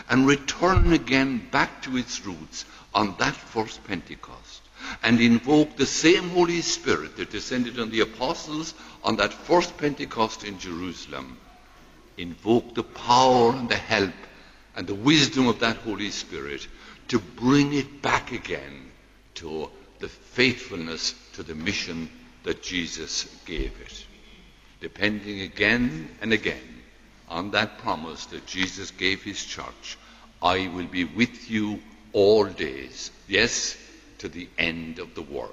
[0.08, 2.64] and return again back to its roots
[2.94, 4.62] on that first Pentecost,
[5.02, 10.44] and invoke the same Holy Spirit that descended on the apostles on that first Pentecost
[10.44, 11.36] in Jerusalem,
[12.16, 14.14] invoke the power and the help
[14.76, 16.66] and the wisdom of that Holy Spirit
[17.08, 18.90] to bring it back again
[19.34, 19.68] to
[19.98, 22.08] the faithfulness to the mission
[22.44, 24.06] that Jesus gave it.
[24.80, 26.82] Depending again and again
[27.28, 29.98] on that promise that Jesus gave his church,
[30.40, 31.80] I will be with you
[32.12, 33.76] all days, yes,
[34.18, 35.52] to the end of the world.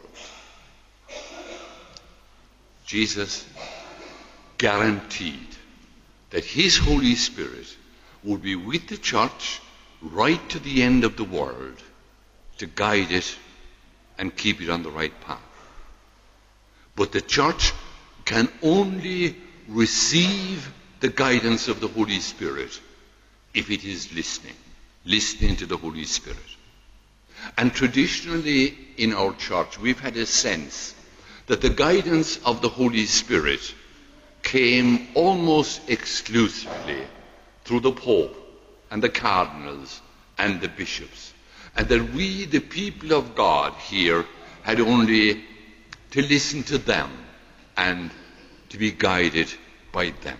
[2.85, 3.45] Jesus
[4.57, 5.47] guaranteed
[6.29, 7.75] that his Holy Spirit
[8.23, 9.61] would be with the church
[10.01, 11.81] right to the end of the world
[12.57, 13.35] to guide it
[14.17, 15.39] and keep it on the right path.
[16.95, 17.73] But the church
[18.23, 19.35] can only
[19.67, 22.79] receive the guidance of the Holy Spirit
[23.53, 24.55] if it is listening,
[25.05, 26.39] listening to the Holy Spirit.
[27.57, 30.95] And traditionally in our church, we've had a sense
[31.47, 33.73] that the guidance of the Holy Spirit
[34.41, 37.07] came almost exclusively
[37.65, 38.35] through the Pope
[38.89, 40.01] and the cardinals
[40.37, 41.33] and the bishops,
[41.75, 44.25] and that we, the people of God here,
[44.63, 45.43] had only
[46.11, 47.11] to listen to them
[47.77, 48.11] and
[48.69, 49.51] to be guided
[49.91, 50.37] by them.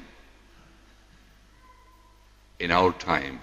[2.60, 3.40] In our time,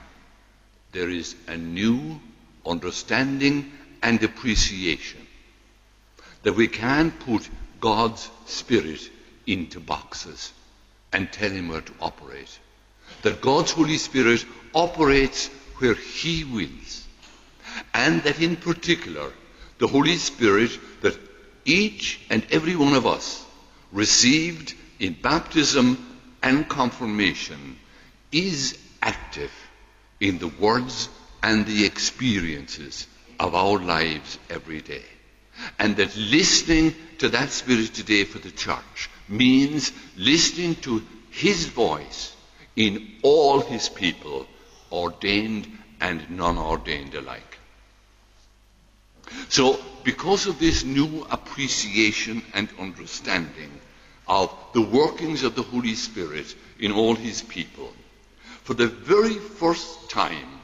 [0.93, 2.20] there is a new
[2.66, 5.27] understanding and appreciation
[6.43, 7.49] that we can't put
[7.81, 9.01] God's Spirit
[9.47, 10.53] into boxes
[11.12, 12.59] and tell Him where to operate.
[13.23, 14.45] That God's Holy Spirit
[14.75, 15.49] operates
[15.79, 17.07] where He wills.
[17.95, 19.33] And that in particular,
[19.79, 20.70] the Holy Spirit
[21.03, 21.18] that
[21.64, 23.44] each and every one of us
[23.92, 27.78] received in baptism and confirmation
[28.30, 29.52] is active
[30.20, 31.08] in the words
[31.42, 33.06] and the experiences
[33.38, 35.04] of our lives every day.
[35.78, 42.34] And that listening to that Spirit today for the church means listening to His voice
[42.76, 44.46] in all His people,
[44.90, 45.66] ordained
[46.00, 47.58] and non ordained alike.
[49.48, 53.70] So, because of this new appreciation and understanding
[54.28, 57.92] of the workings of the Holy Spirit in all His people,
[58.64, 60.61] for the very first time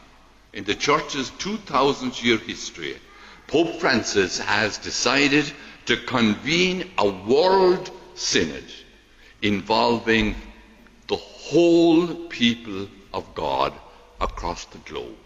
[0.53, 2.97] in the Church's 2,000 year history,
[3.47, 5.51] Pope Francis has decided
[5.86, 8.64] to convene a world synod
[9.43, 10.34] involving
[11.07, 13.72] the whole people of God
[14.20, 15.16] across the globe.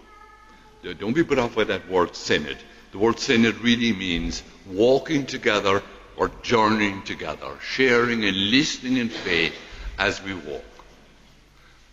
[0.98, 2.58] Don't be put off by that word synod.
[2.92, 5.82] The word synod really means walking together
[6.16, 9.54] or journeying together, sharing and listening in faith
[9.98, 10.64] as we walk.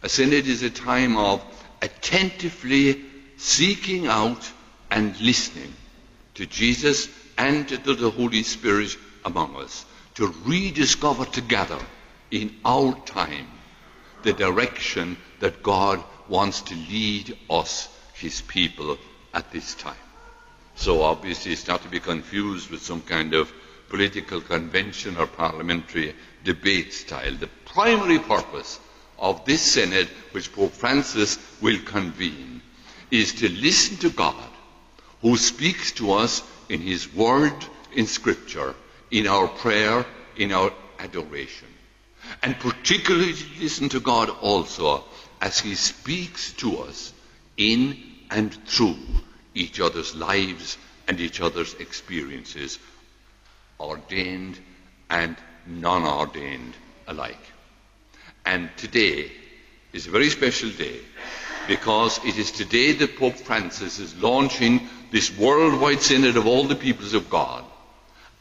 [0.04, 1.42] A synod is a time of
[1.82, 3.02] attentively
[3.38, 4.52] seeking out
[4.92, 5.74] and listening
[6.36, 9.86] to Jesus and to the Holy Spirit among us
[10.16, 11.80] to rediscover together
[12.30, 13.48] in our time
[14.24, 18.98] the direction that God wants to lead us, His people,
[19.34, 19.96] at this time.
[20.80, 23.52] So obviously it's not to be confused with some kind of
[23.90, 26.16] political convention or parliamentary
[26.46, 27.36] debate style.
[27.36, 28.80] The primary purpose
[29.18, 32.62] of this synod, which Pope Francis will convene,
[33.12, 34.50] is to listen to God,
[35.22, 38.74] who speaks to us in His Word, in Scripture,
[39.12, 40.06] in our prayer,
[40.38, 41.68] in our adoration.
[42.42, 45.04] And particularly to listen to God also
[45.42, 47.12] as He speaks to us
[47.58, 47.98] in
[48.32, 48.96] and through
[49.54, 50.78] each other's lives
[51.08, 52.80] and each other's experiences,
[53.80, 54.60] ordained
[55.10, 55.36] and
[55.66, 56.74] non ordained
[57.08, 57.42] alike.
[58.46, 59.32] And today
[59.94, 61.00] is a very special day
[61.68, 66.76] because it is today that Pope Francis is launching this worldwide synod of all the
[66.76, 67.64] peoples of God,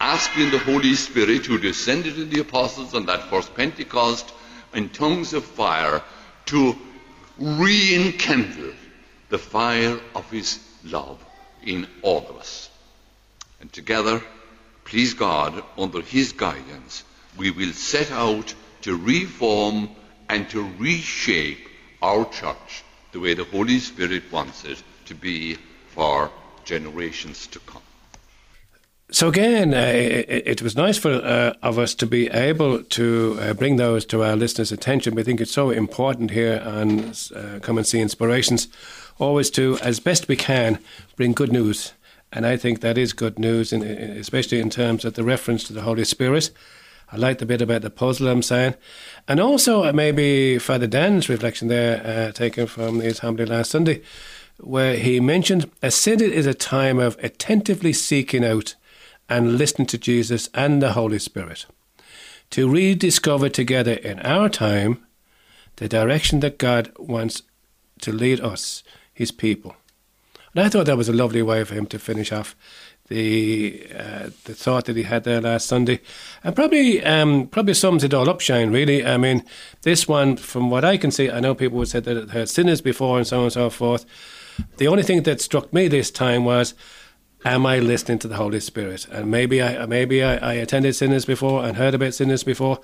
[0.01, 4.33] asking the Holy Spirit who descended in the apostles on that first Pentecost
[4.75, 6.03] in tongues of fire
[6.47, 6.77] to
[7.39, 8.73] re-enkindle
[9.29, 11.25] the fire of his love
[11.65, 12.71] in all of us.
[13.61, 14.23] And together,
[14.85, 17.05] please God, under his guidance,
[17.37, 19.91] we will set out to reform
[20.29, 21.69] and to reshape
[22.03, 25.57] our church the way the Holy Spirit wants it to be
[25.89, 26.31] for
[26.65, 27.83] generations to come.
[29.11, 33.55] So again, uh, it, was nice for uh, of us to be able to uh,
[33.55, 35.15] bring those to our listeners' attention.
[35.15, 38.69] We think it's so important here on uh, Come and See Inspirations,
[39.19, 40.79] always to, as best we can,
[41.17, 41.93] bring good news.
[42.33, 45.73] And I think that is good news, in, especially in terms of the reference to
[45.73, 46.51] the Holy Spirit.
[47.11, 48.75] I like the bit about the puzzle I'm saying.
[49.27, 54.03] And also uh, maybe Father Dan's reflection there, uh, taken from his homily last Sunday,
[54.59, 58.75] where he mentioned a synod is a time of attentively seeking out
[59.29, 61.67] and listening to Jesus and the Holy Spirit
[62.51, 65.05] to rediscover together in our time
[65.77, 67.43] the direction that God wants
[68.01, 68.83] to lead us,
[69.19, 69.75] his people.
[70.55, 72.55] And I thought that was a lovely way for him to finish off
[73.09, 76.01] the uh, the thought that he had there last Sunday,
[76.45, 78.41] and probably um, probably sums it all up.
[78.41, 79.05] Shane, really.
[79.05, 79.45] I mean,
[79.83, 82.49] this one, from what I can see, I know people would say that it had
[82.49, 84.07] synods before and so on and so forth.
[84.77, 86.75] The only thing that struck me this time was
[87.45, 89.07] am I listening to the Holy Spirit?
[89.09, 92.81] And maybe I maybe I, I, attended synods before and heard about synods before.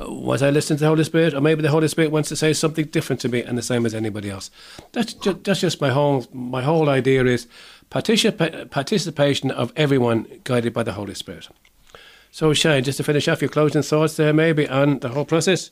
[0.00, 2.36] Uh, was I listening to the Holy Spirit, or maybe the Holy Spirit wants to
[2.36, 4.50] say something different to me and the same as anybody else?
[4.92, 7.46] That's just, that's just my whole my whole idea is
[7.90, 11.48] participa- participation of everyone guided by the Holy Spirit.
[12.30, 15.70] So, Shane, just to finish off your closing thoughts there, maybe on the whole process.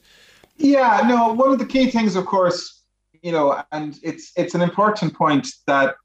[0.56, 1.32] Yeah, no.
[1.34, 2.82] One of the key things, of course,
[3.22, 5.96] you know, and it's it's an important point that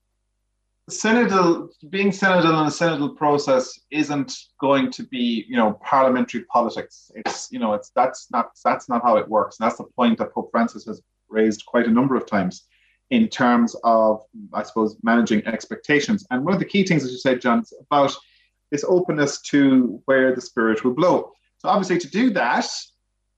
[0.90, 7.12] synodal being synodal in a synodal process isn't going to be you know parliamentary politics.
[7.16, 9.60] It's you know it's that's not that's not how it works.
[9.60, 12.66] And that's the point that pope francis has raised quite a number of times
[13.10, 14.22] in terms of
[14.54, 16.26] i suppose managing expectations.
[16.32, 18.16] And one of the key things as you said john is about
[18.72, 21.32] this openness to where the spirit will blow.
[21.60, 22.68] So obviously to do that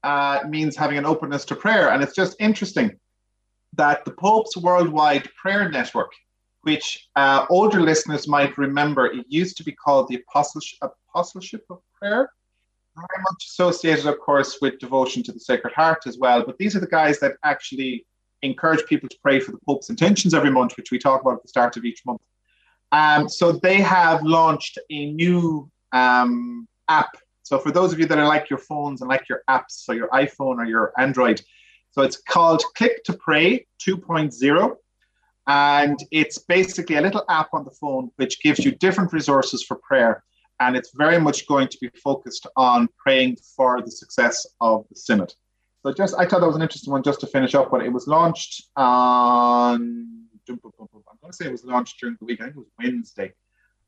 [0.04, 1.90] uh, means having an openness to prayer.
[1.90, 3.00] And it's just interesting
[3.74, 6.12] that the pope's worldwide prayer network
[6.64, 9.06] which uh, older listeners might remember.
[9.06, 12.30] It used to be called the Apostleship, Apostleship of Prayer,
[12.96, 16.44] very much associated, of course, with devotion to the Sacred Heart as well.
[16.46, 18.06] But these are the guys that actually
[18.44, 21.42] encourage people to pray for the Pope's intentions every month, which we talk about at
[21.44, 22.22] the start of each month.
[22.92, 27.10] Um, so they have launched a new um, app.
[27.42, 29.92] So for those of you that are like your phones and like your apps, so
[29.92, 31.42] your iPhone or your Android,
[31.92, 34.76] so it's called Click to Pray 2.0.
[35.48, 39.78] And it's basically a little app on the phone which gives you different resources for
[39.78, 40.24] prayer.
[40.60, 44.96] And it's very much going to be focused on praying for the success of the
[44.96, 45.34] synod.
[45.82, 47.72] So just I thought that was an interesting one just to finish up.
[47.72, 50.60] But it was launched on I'm
[51.22, 52.42] going to say it was launched during the week.
[52.42, 53.34] I think it was Wednesday.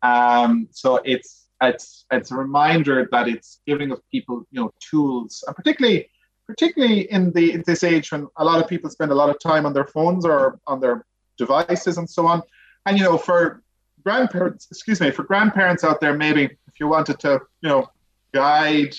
[0.01, 5.43] Um, so it's it's it's a reminder that it's giving us people you know tools,
[5.47, 6.09] and particularly
[6.47, 9.39] particularly in the in this age when a lot of people spend a lot of
[9.39, 11.05] time on their phones or on their
[11.38, 12.41] devices and so on.
[12.86, 13.61] And you know, for
[14.03, 17.88] grandparents, excuse me, for grandparents out there, maybe if you wanted to, you know,
[18.33, 18.95] guide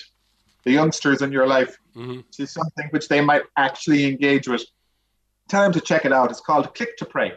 [0.63, 2.19] the youngsters in your life mm-hmm.
[2.31, 4.65] to something which they might actually engage with,
[5.47, 6.29] tell them to check it out.
[6.29, 7.33] It's called Click to Pray,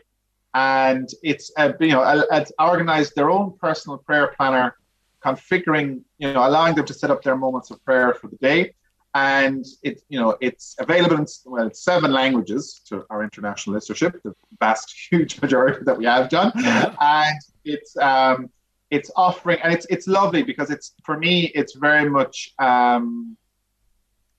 [0.55, 4.77] and it's uh, you know it's organized their own personal prayer planner,
[5.25, 8.73] configuring you know allowing them to set up their moments of prayer for the day
[9.15, 14.35] and it you know it's available in well seven languages to our international listenership, the
[14.61, 16.53] vast huge majority that we have done,
[17.01, 18.51] and it's um,
[18.91, 23.37] it's offering and it's it's lovely because it's for me it's very much um,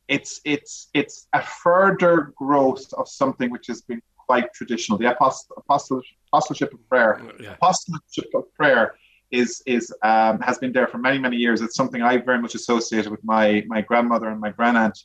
[0.07, 4.01] it's it's it's a further growth of something which has been
[4.31, 6.01] quite traditional, the apostle, apostle,
[6.31, 7.53] apostleship of prayer, yeah.
[7.53, 8.95] apostleship of prayer
[9.31, 11.61] is is um, has been there for many many years.
[11.61, 15.03] It's something I very much associated with my my grandmother and my grandaunt,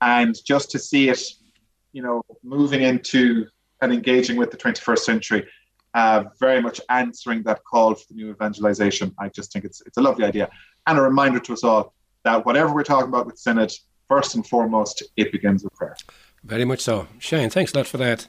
[0.00, 1.22] and just to see it,
[1.92, 3.46] you know, moving into
[3.80, 5.46] and engaging with the 21st century,
[5.94, 9.14] uh, very much answering that call for the new evangelization.
[9.18, 10.50] I just think it's it's a lovely idea
[10.88, 13.72] and a reminder to us all that whatever we're talking about with Synod,
[14.08, 15.96] first and foremost, it begins with prayer.
[16.48, 17.06] Very much so.
[17.18, 18.26] Shane, thanks a lot for that.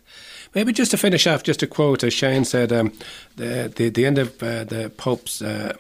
[0.54, 2.92] Maybe just to finish off, just a quote, as Shane said, um,
[3.38, 5.78] the, the, the end of uh, the Pope's uh,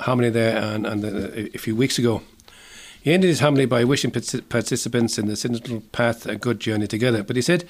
[0.00, 2.20] homily there and, the, a few weeks ago.
[3.00, 7.22] He ended his homily by wishing participants in the synodal path a good journey together.
[7.22, 7.64] But he said,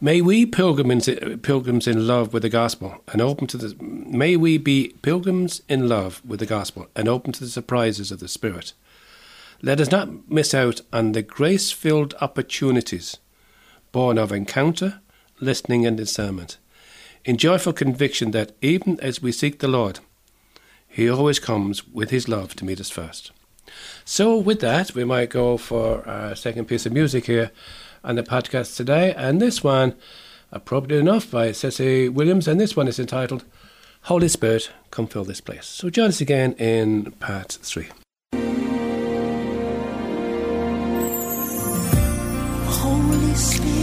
[0.00, 1.08] May we pilgrims,
[1.42, 5.88] pilgrims in love with the gospel and open to the may we be pilgrims in
[5.88, 8.72] love with the gospel and open to the surprises of the Spirit.
[9.62, 13.18] Let us not miss out on the grace filled opportunities
[13.92, 15.00] born of encounter,
[15.40, 16.58] listening, and discernment,
[17.24, 19.98] in joyful conviction that even as we seek the Lord,
[20.88, 23.32] He always comes with His love to meet us first.
[24.04, 27.50] So, with that, we might go for our second piece of music here
[28.04, 29.94] on the podcast today, and this one, uh,
[30.52, 33.44] appropriately enough, by CeCe Winans, and this one is entitled
[34.02, 35.66] Holy Spirit, Come Fill This Place.
[35.66, 37.88] So, join us again in part three.
[42.68, 43.75] Holy Spirit.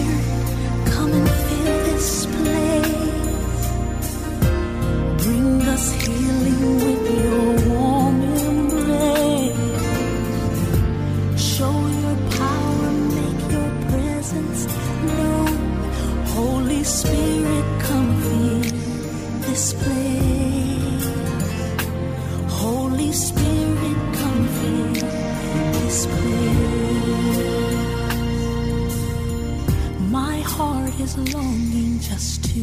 [30.10, 32.60] My heart is longing just to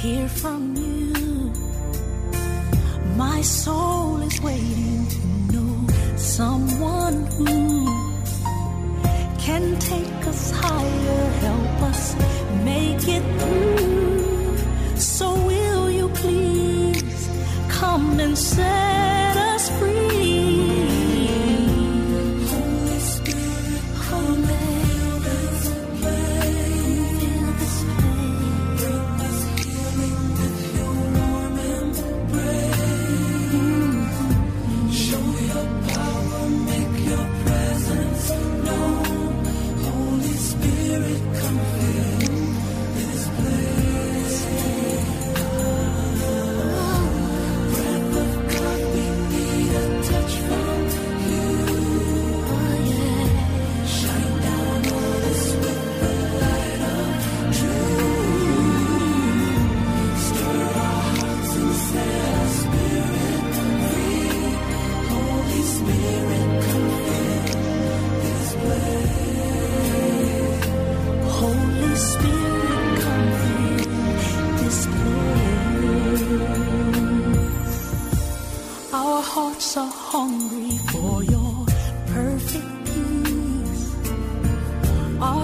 [0.00, 1.52] hear from you.
[3.14, 5.20] My soul is waiting to
[5.52, 5.86] know
[6.16, 7.86] someone who
[9.38, 12.16] can take us higher, help us
[12.64, 14.98] make it through.
[14.98, 17.30] So will you please
[17.68, 19.15] come and say?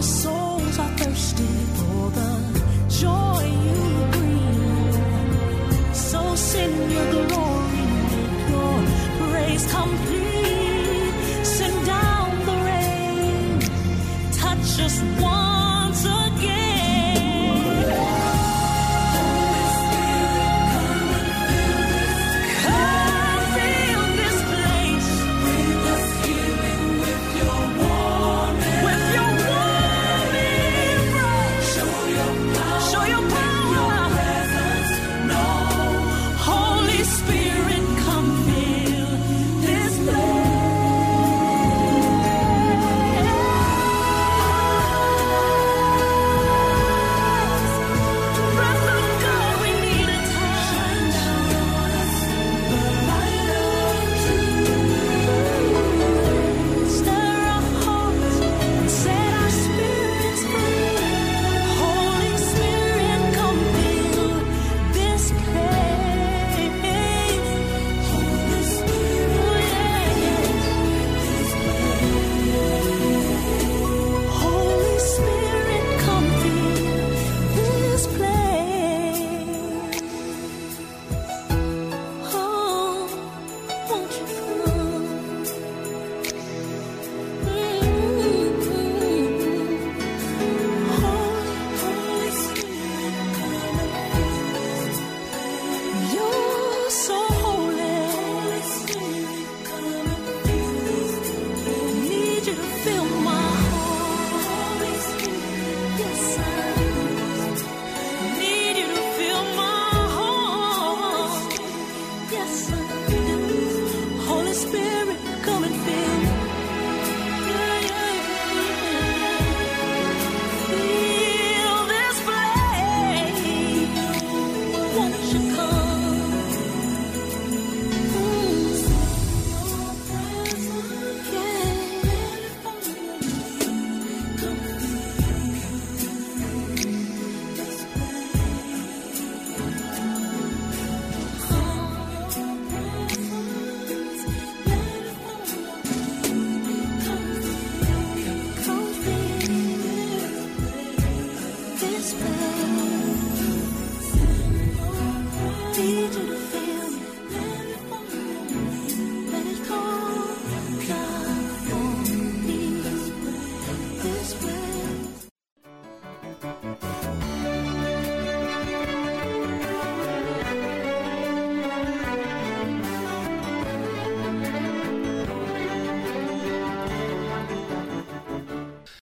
[0.03, 0.32] Our